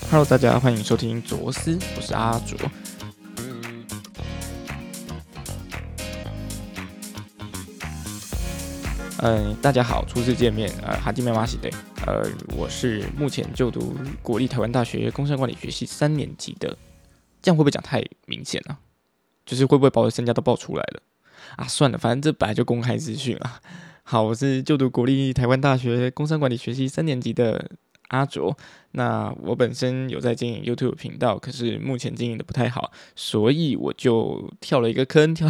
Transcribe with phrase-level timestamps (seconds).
[0.00, 2.58] Hello，大家欢迎收听卓思，我是阿卓。
[9.18, 11.70] 嗯，大家好，初次见面，呃，哈基麦马西对，
[12.06, 12.26] 呃，
[12.56, 16.76] 我是目前就读国立台湾大学工商管理学系三年级的，
[17.42, 18.78] 这样会不会讲太明显了？
[19.44, 21.02] 就是会不会把我的身家都爆出来了？
[21.56, 23.60] 啊，算了，反正这本来就公开资讯啊。
[24.04, 27.70] 好，我是就读国立台湾大学工商管理学系三年级的。
[28.12, 28.54] 阿卓，
[28.90, 35.48] 那我本身有在经营 YouTube 频道，可是目前经营的不太好，所以我就跳了一个坑，跳。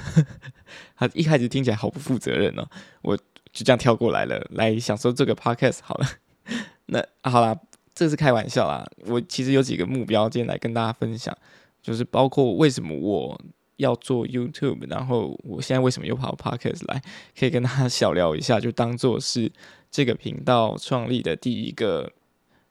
[0.96, 2.66] 他一开始听起来好不负责任哦，
[3.02, 6.06] 我就这样跳过来了，来享受这个 Podcast 好了。
[6.86, 7.54] 那好啦，
[7.94, 8.86] 这是开玩笑啦。
[9.06, 11.36] 我其实有几个目标，今天来跟大家分享，
[11.82, 13.38] 就是包括为什么我
[13.76, 17.02] 要做 YouTube，然后我现在为什么又跑 Podcast 来，
[17.38, 19.52] 可以跟大家小聊一下，就当做是。
[19.94, 22.10] 这个频道创立的第一个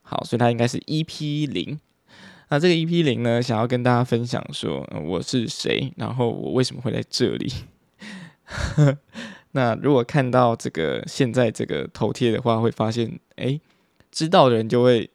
[0.02, 1.80] 好，所以它应该是 EP 零。
[2.50, 7.50] 那这个 EP 零呢，想要跟大家分享说我是谁，然后我为什么会在这里。
[9.52, 13.58] 那如果看到这个现在这个头贴的话，会发现，哎，
[14.10, 15.08] 知道的人就会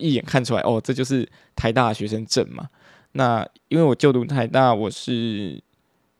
[0.00, 2.68] 一眼看出来，哦，这就是台大学生证嘛。
[3.12, 5.62] 那因为我就读台大，我是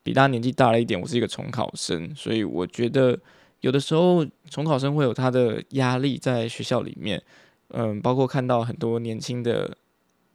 [0.05, 3.19] 比大家年纪大了一点，我是一个重考生，所以我觉得。
[3.65, 7.23] 有的时候重考生会有他的压力在学校里面，
[7.69, 9.75] 嗯，包括看到很多年轻的，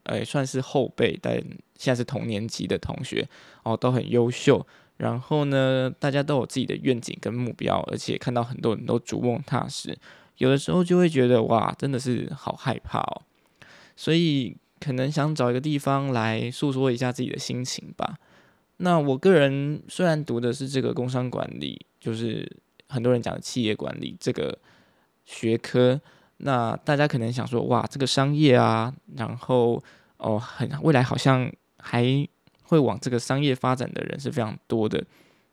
[0.06, 1.36] 哎，算是后辈，但
[1.76, 3.30] 现在是同年级的同学
[3.62, 4.66] 哦，都很优秀。
[4.98, 9.96] 然后呢，大家都有自己的愿景跟目标，而且看到很多人都逐梦踏实，
[10.40, 13.22] 有的时候就会觉得哇，真的是好害怕哦。
[13.96, 18.18] 所以可能想找一个地方来诉说一下自己的心情吧。
[18.78, 22.58] 那我个人虽然读的是这个工商管理，就是。
[22.90, 24.58] 很多人讲的企业管理这个
[25.24, 26.02] 学科，
[26.38, 29.82] 那大家可能想说，哇，这个商业啊，然后
[30.18, 32.28] 哦，很未来好像还
[32.64, 35.06] 会往这个商业发展的人是非常多的。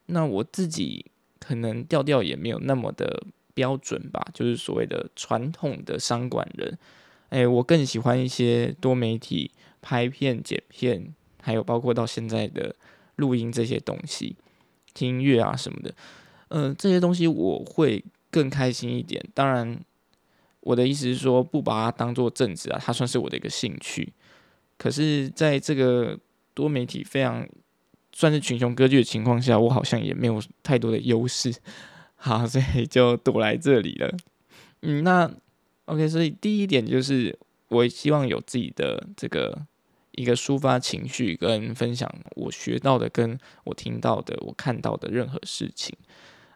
[0.06, 1.04] 那我自己
[1.38, 3.24] 可能调调也没有那么的
[3.54, 6.78] 标准吧，就是所谓的传统的商管人。
[7.28, 9.50] 哎，我更喜欢一些多媒体
[9.82, 11.12] 拍片、剪片，
[11.42, 12.74] 还有包括到现在的
[13.16, 14.36] 录音这些东西，
[14.94, 15.92] 听音乐啊什么的。
[16.48, 19.22] 嗯，这些东西我会更开心一点。
[19.34, 19.78] 当然，
[20.60, 24.12] 我的意思是说，不把它当做正职啊，它算是我的一个兴趣。
[24.78, 26.18] 可是，在这个
[26.54, 27.46] 多媒体非常
[28.12, 31.54] 算是群雄割据的情况下，我好像也没有太多的优势。
[32.16, 34.16] 好，所以就躲来这里了。
[34.82, 35.30] 嗯，那
[35.86, 39.66] OK，所以第一点就是，我希望有自己的这个。
[40.18, 45.94] 一个抒发情绪跟分享我学到的、跟我听到的、我看到的任何事情。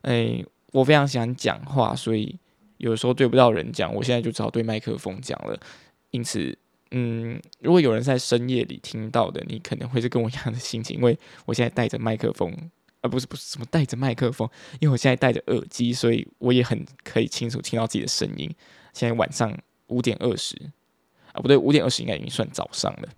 [0.03, 2.38] 哎，我非常喜欢讲话，所以
[2.78, 5.59] 有时候对不到人讲，我现在就只好对麦克风讲了。
[6.11, 6.56] 因此，
[6.91, 12.53] 嗯，如果有人在深夜里听到的，你可能会是跟我一样的心情，因为我现在带着麦克风，
[13.00, 14.49] 啊，不是不是什么带着麦克风，
[14.81, 18.50] 因为我现在戴着耳机，所以我也很可以清楚听到自己的声音。
[18.93, 19.56] 现在晚上
[19.87, 20.56] 五点二十，
[21.33, 23.09] 啊，不对，五点二十应该已经算早上了。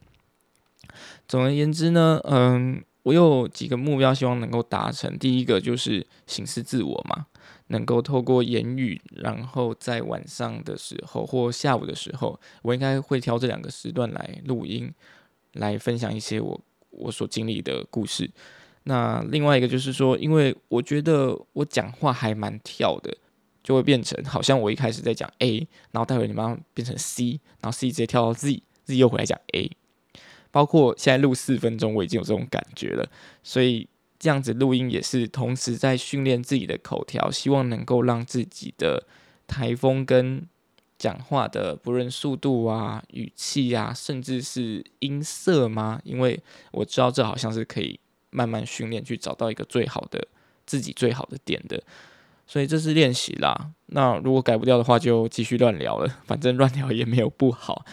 [1.26, 5.18] 总而言之呢，嗯，我有几个目标，希望能够达成。
[5.18, 7.26] 第一个就是醒思自我嘛，
[7.68, 14.92] 能够透过言语，然后在晚上的时候或下午的时候，我应该会挑这两个时段来录音，
[15.54, 16.60] 来分享一些我
[16.90, 18.30] 我所经历的故事。
[18.84, 23.16] 那另外一个就是说，因为我觉得我讲话还蛮跳的，
[23.64, 29.70] 就会变成好像我一开始在讲 A，然后待会你马上变成 C，然后 C 直接跳到 Z，Z 又回来讲 A。
[30.52, 33.10] 包括现在录四分钟，我已经有这种感觉了，
[33.42, 33.88] 所以
[34.20, 39.04] 这样子录音也是同时在训练自己的口条，希望能够让自己的
[39.48, 40.46] 台风跟
[40.98, 46.00] 讲话的不论速度啊、语气啊，甚至是音色吗？
[46.04, 47.98] 因为我知道这好像是可以
[48.30, 50.28] 慢慢训练，去找到一个最好的
[50.64, 51.82] 自己最好的点的，
[52.46, 53.70] 所以这是练习啦。
[53.86, 57.84] 那如果改不掉的话，就继续乱聊了，反正乱聊也没有不好。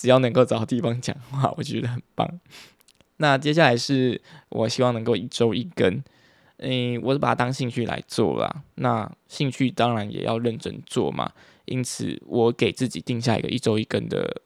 [0.00, 2.26] 只要能够找地方讲话，我觉得很棒。
[3.18, 4.18] 那接下来是
[4.48, 6.02] 我希望能够一周一更，
[6.56, 8.62] 嗯，我是把它当兴趣来做啦。
[8.76, 11.30] 那兴趣当然也要认真做嘛。
[11.66, 14.40] 因此，我给自己定下一个一周一更的，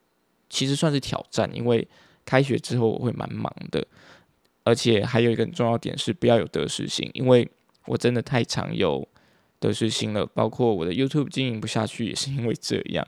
[0.51, 1.49] 其实算是挑战。
[1.55, 1.87] 因为
[2.25, 3.87] 开学之后我会蛮忙的，
[4.65, 7.49] 而且还有一个很重要点是不要有得失心，因为
[7.87, 9.07] 我真的太常有
[9.61, 10.27] 得失心了。
[10.27, 13.07] 包括我的 YouTube 经营不下去，也是因为这样。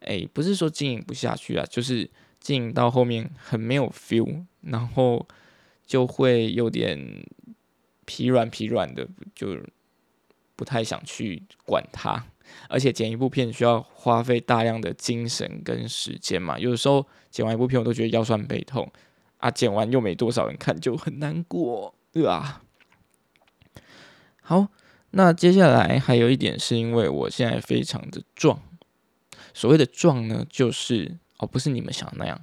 [0.00, 2.08] 哎，不是说经营不下去啊，就是
[2.38, 5.26] 经营到后面很没有 feel，然后
[5.86, 7.26] 就会有点
[8.04, 9.58] 疲软疲软的，就
[10.56, 12.24] 不太想去管它。
[12.68, 18.90] 而且剪一部片需要花费大量的精神跟时间嘛，有的时候剪完一部片我都觉得腰酸背痛
[19.36, 22.62] 啊，剪完又没多少人看，就很难过，对吧？
[24.42, 24.66] 好，
[25.12, 28.60] 那接下来还有一点是因为我现在非常的壮，
[29.54, 32.40] 所谓的壮呢，就是哦，不是你们想的那样，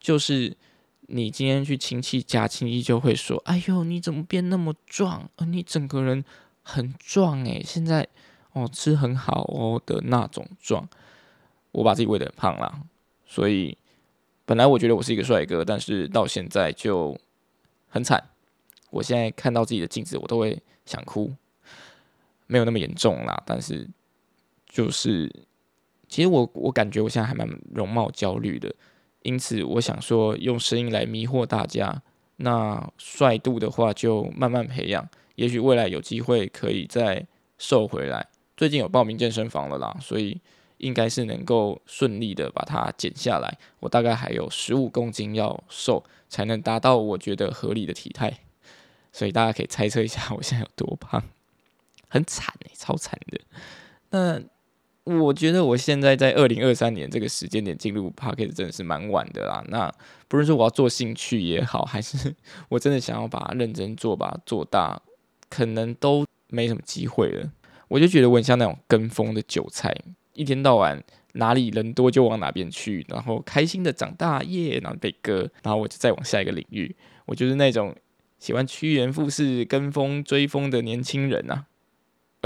[0.00, 0.56] 就是
[1.02, 5.30] 你今天去亲戚家，亲戚就会说：“哎呦，你怎么变那么壮？
[5.36, 6.24] 啊，你整个人
[6.62, 8.08] 很壮诶，现在。”
[8.56, 10.88] 哦，吃很好哦的那种壮，
[11.72, 12.80] 我把自己喂得很胖啦，
[13.26, 13.76] 所以
[14.46, 17.14] 本来我觉得我是一个帅哥，但是到现在就
[17.90, 18.30] 很惨。
[18.88, 21.34] 我现在看到自己的镜子，我都会想哭，
[22.46, 23.86] 没有那么严重啦，但是
[24.66, 25.30] 就是
[26.08, 28.74] 其实我我感觉我现在还蛮容貌焦虑的，
[29.22, 32.02] 因此我想说用声音来迷惑大家。
[32.38, 37.26] 那帅度的话就慢慢培养，也许未来有机会可以再
[37.56, 38.28] 瘦回来。
[38.56, 40.38] 最近有报名健身房了啦，所以
[40.76, 43.56] 应该是能够顺利的把它减下来。
[43.80, 48.40] 我大概还有十五公斤要瘦，才能达到我觉得合理的体态。
[49.12, 51.22] 所以大家可以猜测一下我现在有多胖，
[52.08, 53.40] 很惨哎，超惨的。
[54.10, 54.38] 那
[55.06, 59.64] 我觉得我现在在二零二三年这个时间点进入 p a r k e t 真的是蛮晚的啦。
[59.68, 59.92] 那
[60.26, 62.34] 不是说我要做兴趣也好，还是
[62.68, 65.00] 我真的想要把它认真做，把它做大，
[65.48, 67.52] 可能都没什么机会了。
[67.86, 69.94] 我就觉得我很像那种跟风的韭菜，
[70.32, 71.00] 一天到晚
[71.34, 76.96] 哪里人多就往哪边去，然后开心的长大耶，然后被割，然后我就再往下一个领域。
[77.26, 77.94] 我就是那种
[78.40, 81.66] 喜欢趋炎附势、跟风追风的年轻人呐。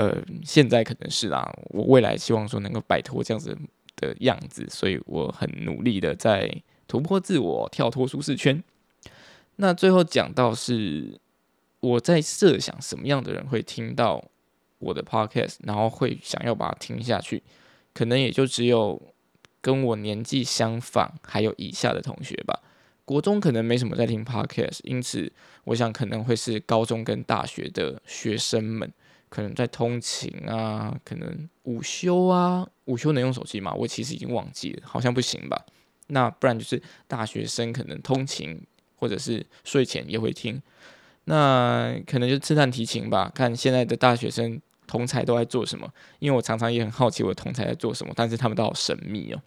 [0.00, 3.55] 呃，现在可能是啦，我未来希望说能够摆脱这样子
[3.97, 6.50] 的样子，所以我很努力的在
[6.88, 8.62] 突破自我，跳脱舒适圈。
[9.56, 11.20] 那最后讲到是
[11.81, 14.25] 我在设想什么样的人会听到。
[14.82, 17.43] 我的 podcast，然后会想要把它听下去，
[17.93, 18.99] 可能也就只有
[19.61, 22.58] 跟我年纪相仿还有以下的同学吧。
[23.05, 25.31] 国中可能没什么在听 podcast，因此
[25.64, 28.91] 我想可能会是高中跟大学的学生们，
[29.30, 33.72] 可能在通勤啊，可能午休啊，午休能用手机吗？
[33.72, 35.64] 我其实已经忘记了，好像不行吧。
[36.08, 38.60] 那不然就是大学生可能通勤
[38.96, 40.60] 或者是睡前也会听，
[41.24, 44.60] 那可能就刺探提琴吧，看现在的大学生。
[44.86, 45.88] 同才都在做什么？
[46.18, 49.40] 因为我常常也很好奇我的同才在做什么，但是他们都好神秘哦。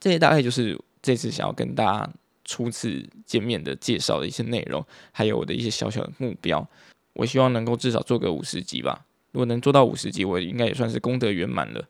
[0.00, 2.10] 这些大概就是这次想要跟大家
[2.42, 4.82] 初次见面的介绍的一些内容，
[5.12, 6.66] 还有我的一些小小的目标。
[7.14, 9.06] 我希望能够至少做个五十集吧。
[9.32, 11.88] 如果能做到五十集，我应该也算是功德圆满了。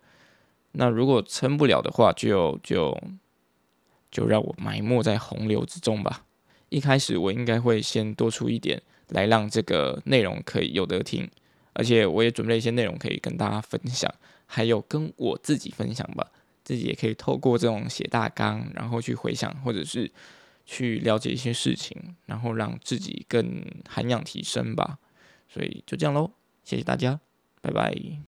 [0.73, 2.99] 那如果撑不了的话，就就
[4.11, 6.25] 就让我埋没在洪流之中吧。
[6.71, 11.31] 一开始我应该会先多出一点，来让这个内容可以有得听。
[11.75, 14.13] 而且我也准备一些内容可以跟大家分享，
[14.47, 16.27] 还有跟我自己分享吧，
[16.63, 20.11] 自己也可以透过这种写大纲，然后去回想或者是
[20.65, 24.99] 去了解一些事情，然后让自己更涵养提升吧。
[25.49, 26.33] 所以就这样喽，
[26.65, 27.21] 谢谢大家，
[27.61, 28.34] 拜拜。